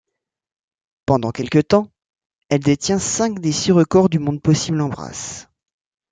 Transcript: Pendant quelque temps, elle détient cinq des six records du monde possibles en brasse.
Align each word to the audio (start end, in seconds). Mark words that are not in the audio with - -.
Pendant 1.05 1.29
quelque 1.29 1.59
temps, 1.59 1.91
elle 2.49 2.61
détient 2.61 2.97
cinq 2.97 3.37
des 3.39 3.51
six 3.51 3.71
records 3.71 4.09
du 4.09 4.17
monde 4.17 4.41
possibles 4.41 4.81
en 4.81 4.89
brasse. 4.89 5.47